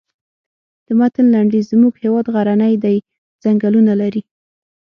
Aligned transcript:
د 0.85 0.87
متن 0.99 1.25
لنډیز 1.33 1.65
زموږ 1.73 1.93
هېواد 2.03 2.25
غرنی 2.33 2.73
دی 2.83 2.97
ځنګلونه 3.43 3.93
لري. 4.01 4.21